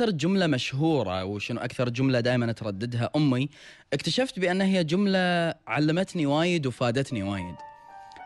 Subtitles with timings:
[0.00, 3.48] أكثر جملة مشهورة وشنو أكثر جملة دائما ترددها أمي؟
[3.92, 7.54] اكتشفت بان هي جملة علمتني وايد وفادتني وايد.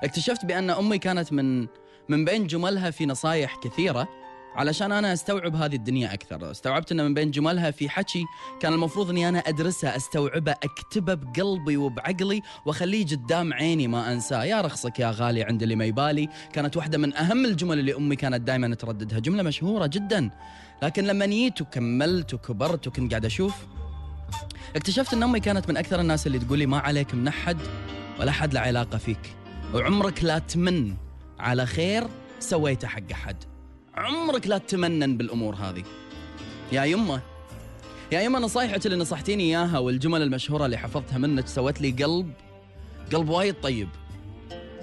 [0.04, 1.66] اكتشفت بأن أمي كانت من
[2.08, 4.08] من بين جملها في نصايح كثيرة
[4.54, 6.50] علشان أنا أستوعب هذه الدنيا أكثر.
[6.50, 8.24] استوعبت أن من بين جملها في حكي
[8.60, 14.44] كان المفروض إني أنا أدرسه أستوعبه أكتبه بقلبي وبعقلي وأخليه قدام عيني ما أنساه.
[14.44, 16.28] يا رخصك يا غالي عند اللي ما يبالي.
[16.52, 19.18] كانت واحدة من أهم الجمل اللي أمي كانت دائما ترددها.
[19.18, 20.30] جملة مشهورة جدا.
[20.82, 23.54] لكن لما نيت وكملت وكبرت وكنت قاعد أشوف
[24.76, 27.56] اكتشفت إن أمي كانت من أكثر الناس اللي تقول لي ما عليك من أحد
[28.20, 29.36] ولا حد له علاقة فيك.
[29.74, 30.94] وعمرك لا تمن
[31.38, 32.06] على خير
[32.40, 33.36] سويته حق أحد.
[33.94, 35.84] عمرك لا تتمنن بالأمور هذه.
[36.72, 37.20] يا يمه.
[38.12, 42.32] يا يمه نصايحك اللي نصحتيني إياها والجمل المشهورة اللي حفظتها منك سوت لي قلب
[43.12, 43.88] قلب وايد طيب.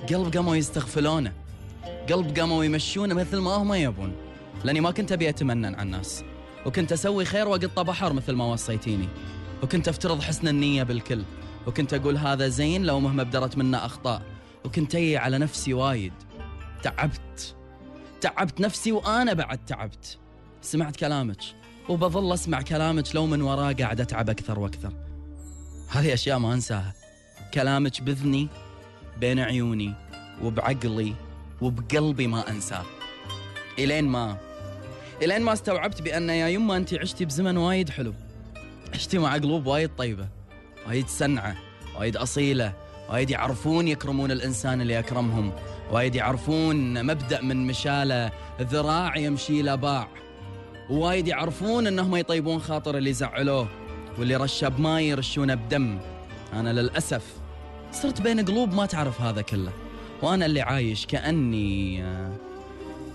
[0.10, 1.34] قلب قاموا يستغفلونه.
[2.10, 4.14] قلب قاموا يمشونه مثل ما هم يبون.
[4.64, 6.24] لأني ما كنت أبي أتمنن على الناس
[6.66, 9.08] وكنت أسوي خير واقطه بحر مثل ما وصيتيني.
[9.64, 11.24] وكنت أفترض حسن النية بالكل.
[11.68, 14.22] وكنت أقول هذا زين لو مهما بدرت منه أخطاء.
[14.66, 16.14] وكنت اي على نفسي وايد.
[16.84, 17.56] تعبت.
[18.22, 20.18] تعبت نفسي وأنا بعد تعبت.
[20.62, 21.42] سمعت كلامك.
[21.90, 24.94] وبظل أسمع كلامك لو من وراه قاعد أتعب أكثر وأكثر.
[25.90, 26.94] هذه أشياء ما أنساها.
[27.54, 28.48] كلامك بذني
[29.20, 29.94] بين عيوني
[30.44, 31.14] وبعقلي
[31.62, 32.86] وبقلبي ما أنساه.
[33.80, 34.51] إلين ما
[35.22, 38.14] إلين ما استوعبت بأن يا يما انت عشتي بزمن وايد حلو.
[38.94, 40.28] عشتي مع قلوب وايد طيبة
[40.88, 41.56] وايد سنعة
[42.00, 42.74] وايد أصيلة
[43.10, 45.54] وايد يعرفون يكرمون الإنسان اللي أكرمهم
[45.92, 50.08] وايد يعرفون مبدأ من مشالة ذراع يمشي له باع.
[50.90, 53.68] وايد يعرفون أنهم يطيبون خاطر اللي زعلوه
[54.20, 56.00] واللي رشه بماي يرشونه بدم.
[56.54, 57.24] أنا للأسف
[57.92, 59.72] صرت بين قلوب ما تعرف هذا كله
[60.22, 62.04] وأنا اللي عايش كأني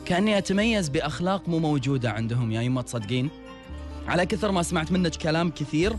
[0.07, 3.31] كأني أتميز بأخلاق مو موجودة عندهم يا يما تصدقين؟
[4.09, 5.97] على كثر ما سمعت منك كلام كثير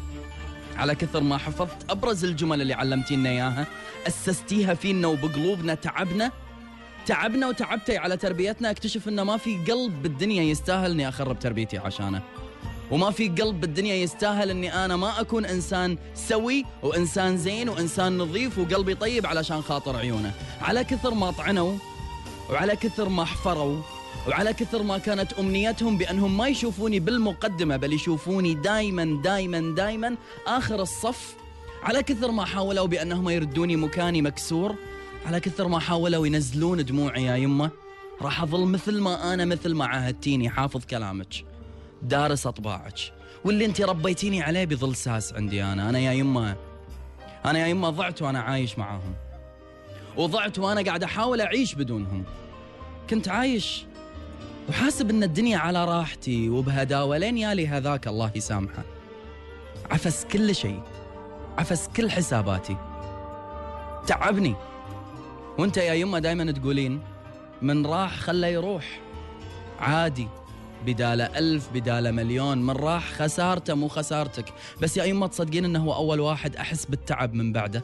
[0.75, 3.67] على كثر ما حفظت أبرز الجمل اللي علمتينا إياها
[4.07, 6.31] أسستيها فينا وبقلوبنا تعبنا
[7.06, 12.22] تعبنا وتعبتي على تربيتنا أكتشف إنه ما في قلب بالدنيا يستاهل إني أخرب تربيتي عشانه.
[12.91, 18.57] وما في قلب بالدنيا يستاهل إني أنا ما أكون إنسان سوي وإنسان زين وإنسان نظيف
[18.57, 20.31] وقلبي طيب علشان خاطر عيونه.
[20.62, 21.78] على كثر ما طعنوا
[22.50, 23.81] وعلى كثر ما حفروا
[24.28, 30.16] وعلى كثر ما كانت أمنيتهم بأنهم ما يشوفوني بالمقدمة بل يشوفوني دائما دائما دائما
[30.48, 31.36] آخر الصف.
[31.84, 34.76] على كثر ما حاولوا بأنهم يردوني مكاني مكسور
[35.26, 37.72] على كثر ما حاولوا ينزلون دموعي يا يمة.
[38.22, 40.50] راح أظل مثل ما أنا مثل ما عاهدتيني.
[40.50, 41.46] حافظ كلامك
[42.02, 43.00] دارس أطباعك.
[43.46, 45.90] واللي أنت ربيتيني عليه بظل ساس عندي أنا.
[45.90, 46.56] أنا يا يمة
[47.46, 49.14] أنا يا يمة ضعت وأنا عايش معاهم.
[50.18, 52.24] وضعت وأنا قاعد أحاول أعيش بدونهم.
[53.09, 53.86] كنت عايش
[54.69, 58.83] وحاسب إن الدنيا على راحتي وبهداوه لين يالي هذاك الله يسامحه.
[59.91, 60.81] عفس كل شيء.
[61.57, 62.78] عفس كل حساباتي.
[64.07, 64.55] تعبني.
[65.57, 67.01] وأنت يا يمه دائما تقولين
[67.61, 69.00] من راح خله يروح.
[69.79, 70.28] عادي.
[70.85, 72.57] بدالة ألف بدالة مليون.
[72.57, 74.53] من راح خسارته مو خسارتك.
[74.81, 77.84] بس يا يمه تصدقين إنه هو أول واحد أحس بالتعب من بعده.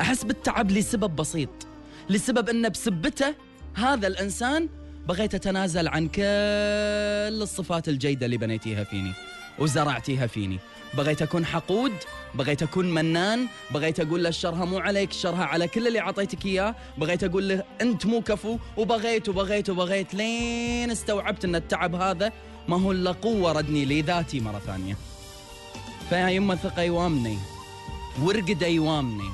[0.00, 1.66] أحس بالتعب لسبب بسيط.
[2.08, 3.34] لسبب أنه بسبته
[3.74, 4.68] هذا الإنسان
[5.06, 9.12] بغيت أتنازل عن كل الصفات الجيدة اللي بنيتيها فيني
[9.58, 10.58] وزرعتيها فيني.
[10.94, 11.92] بغيت أكون حقود
[12.34, 16.74] بغيت أكون منان بغيت أقول له شرها مو عليك شرها على كل اللي عطيتك إياه.
[16.98, 22.32] بغيت أقول له أنت مو كفو وبغيت وبغيت وبغيت لين استوعبت أن التعب هذا
[22.68, 24.96] ما هو إلا قوة ردني لذاتي مرة ثانية.
[26.08, 27.38] فيا يما ثقة يوامني
[28.22, 29.30] ورقد يوامني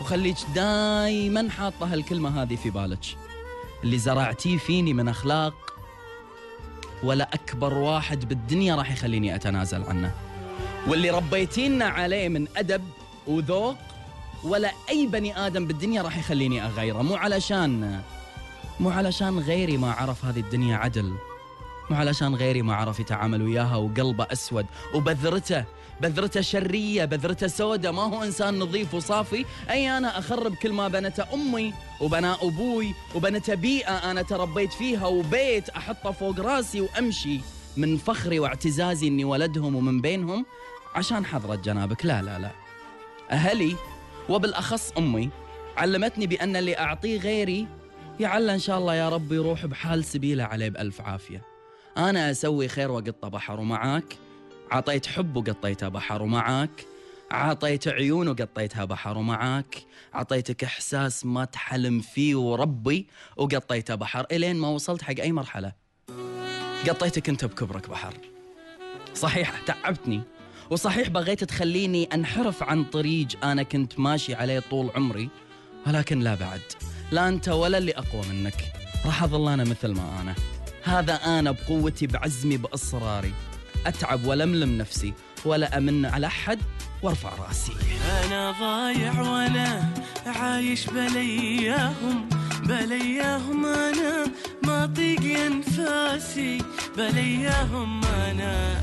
[0.00, 3.27] وخليك دايما حاطة هالكلمة هذه في بالك.
[3.84, 5.54] اللي زرعتيه فيني من أخلاق
[7.02, 10.14] ولا أكبر واحد بالدنيا راح يخليني أتنازل عنه.
[10.86, 12.84] واللي ربيتينا عليه من أدب
[13.26, 13.76] وذوق
[14.44, 17.02] ولا أي بني آدم بالدنيا راح يخليني أغيره.
[17.02, 18.00] مو علشان
[18.80, 21.14] مو علشان غيري ما عرف هذه الدنيا عدل.
[21.90, 25.64] مو علشان غيري ما عرف يتعامل وياها وقلبه أسود وبذرته
[26.00, 27.92] بذرته شرية بذرته سودة.
[27.92, 29.44] ما هو إنسان نظيف وصافي.
[29.70, 35.68] أي أنا أخرب كل ما بنته أمي وبناء أبوي وبنته بيئة أنا تربيت فيها وبيت
[35.68, 37.40] أحطه فوق راسي وأمشي
[37.76, 40.46] من فخري واعتزازي أني ولدهم ومن بينهم
[40.94, 42.06] عشان حضرة جنابك.
[42.06, 42.50] لا لا لا.
[43.30, 43.76] أهلي
[44.28, 45.30] وبالأخص أمي
[45.76, 47.66] علمتني بأن اللي أعطيه غيري
[48.20, 51.47] يعلى إن شاء الله يا رب يروح بحال سبيله عليه بألف عافية.
[51.98, 54.16] أنا أسوي خير وقطة بحر ومعاك.
[54.70, 56.86] عطيت حب وقطيته بحر ومعاك.
[57.30, 59.76] عطيت عيون وقطيتها بحر ومعاك.
[60.14, 63.06] عطيتك إحساس ما تحلم فيه وربي
[63.36, 64.26] وقطيته بحر.
[64.32, 65.72] إلين ما وصلت حق أي مرحلة
[66.88, 68.14] قطيتك أنت بكبرك بحر.
[69.14, 70.22] صحيح تعبتني.
[70.70, 75.28] وصحيح بغيت تخليني أنحرف عن طريق أنا كنت ماشي عليه طول عمري.
[75.86, 76.62] ولكن لا بعد
[77.12, 78.72] لا أنت ولا اللي أقوى منك.
[79.06, 80.34] راح اظل أنا مثل ما أنا.
[80.88, 83.32] هذا أنا بقوتي بعزمي بأصراري.
[83.86, 85.12] أتعب ولملم نفسي
[85.44, 86.58] ولا أمن على أحد
[87.02, 87.72] وارفع رأسي.
[88.24, 89.92] أنا ضايع وأنا
[90.26, 92.28] عايش بلياهم
[92.62, 94.26] بلياهم أنا
[94.64, 96.58] ما طيق أنفاسي
[96.96, 98.80] بلياهم أنا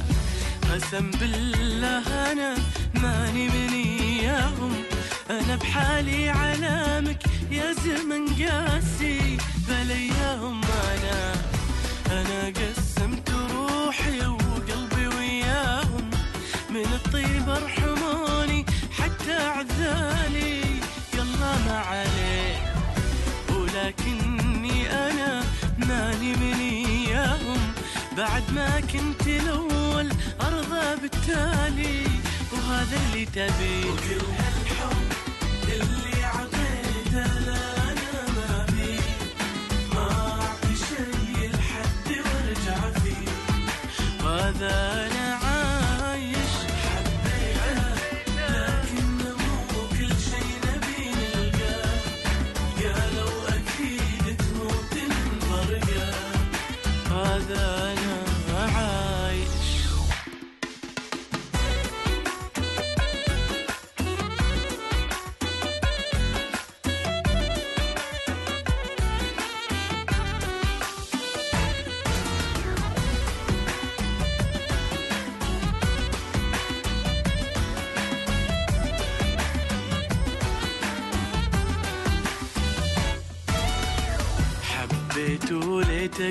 [0.74, 2.56] قسم بالله أنا
[2.94, 4.74] ماني من إياهم.
[5.30, 9.38] أنا بحالي علامك يا زمن قاسي
[9.68, 10.15] بلياهم
[19.86, 20.62] عذالي
[21.14, 22.56] يلا ما عليه
[23.50, 25.44] ولكني أنا
[25.78, 27.74] ماني من إياهم.
[28.18, 30.10] بعد ما كنت الأول
[30.42, 32.04] أرضى بالتالي.
[32.52, 35.12] وهذا اللي تبيه وكل هالحب
[35.70, 37.76] اللي عطيته لا
[44.62, 45.15] أنا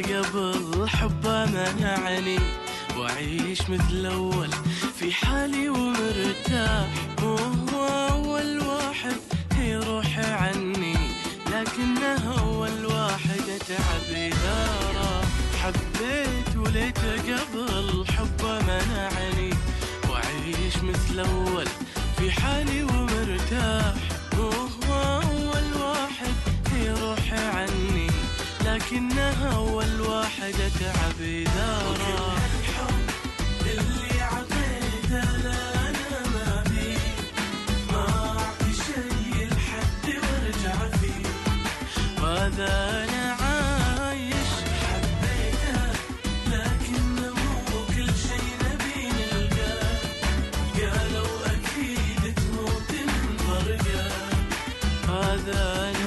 [0.02, 2.38] قبل حبه منعني
[2.98, 4.48] وأعيش مثل اول
[4.98, 6.88] في حالي ومرتاح.
[7.22, 9.16] وهو أول واحد
[9.58, 10.96] يروح عني
[11.46, 15.24] لكنه أول واحد أتعب اذا راح
[15.62, 19.50] حبيت وليته قبل حبه منعني
[20.10, 21.66] وأعيش مثل اول
[22.18, 22.84] في حالي
[28.86, 32.42] لكنها اول واحد اتعب اذا راح
[33.66, 35.22] اللي عطيته
[35.88, 36.64] أنا ما
[37.92, 41.26] ما أعطي شي لحد وارجع فيه.
[42.22, 44.50] أنا عايش؟
[44.82, 45.92] حبيته
[47.88, 48.44] كل شي
[49.16, 49.98] نلقاه.
[50.76, 54.06] قالوا أكيد تموت الفرقه
[55.08, 56.03] هذا عايش